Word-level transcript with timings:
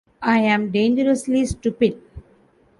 I 0.23 0.39
am 0.39 0.71
dangerously 0.71 1.45
stupid. 1.45 2.01